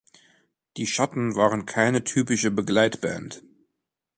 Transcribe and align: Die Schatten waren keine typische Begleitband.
Die 0.77 0.87
Schatten 0.87 1.35
waren 1.35 1.67
keine 1.67 2.03
typische 2.03 2.49
Begleitband. 2.49 3.43